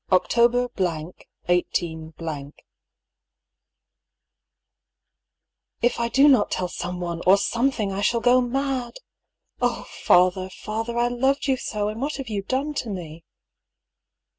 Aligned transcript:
October—, 0.11 0.67
18—, 0.77 2.53
If 5.83 5.99
I 5.99 6.09
do 6.09 6.27
not 6.27 6.49
tell 6.49 6.67
someone, 6.67 7.21
or 7.27 7.37
something, 7.37 7.91
I 7.91 8.01
shall 8.01 8.19
go 8.19 8.41
mad 8.41 8.93
I 8.97 9.01
Oh 9.61 9.85
I 9.87 10.03
father, 10.03 10.49
father, 10.49 10.97
I 10.97 11.07
loved 11.09 11.47
you 11.47 11.55
so; 11.55 11.87
and 11.87 12.01
what 12.01 12.15
have 12.15 12.29
you 12.29 12.41
done 12.41 12.73
to 12.81 12.89
me 12.89 13.23